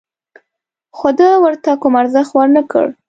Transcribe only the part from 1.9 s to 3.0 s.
ارزښت ور نه کړ.